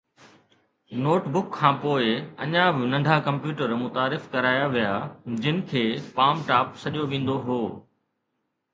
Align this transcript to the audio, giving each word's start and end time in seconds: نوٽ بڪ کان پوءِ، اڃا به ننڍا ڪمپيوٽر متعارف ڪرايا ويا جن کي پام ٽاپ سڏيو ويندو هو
نوٽ 1.03 1.23
بڪ 1.35 1.45
کان 1.57 1.73
پوءِ، 1.83 2.05
اڃا 2.43 2.63
به 2.75 2.81
ننڍا 2.91 3.15
ڪمپيوٽر 3.27 3.69
متعارف 3.81 4.23
ڪرايا 4.33 4.65
ويا 4.73 4.93
جن 5.41 5.57
کي 5.69 5.83
پام 6.15 6.35
ٽاپ 6.49 6.67
سڏيو 6.81 7.03
ويندو 7.11 7.35
هو 7.45 7.61